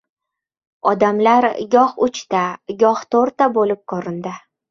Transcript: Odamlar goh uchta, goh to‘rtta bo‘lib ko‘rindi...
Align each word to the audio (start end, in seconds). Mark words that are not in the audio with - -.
Odamlar 0.91 1.47
goh 1.75 1.93
uchta, 2.07 2.41
goh 2.85 3.05
to‘rtta 3.17 3.51
bo‘lib 3.59 3.83
ko‘rindi... 3.93 4.35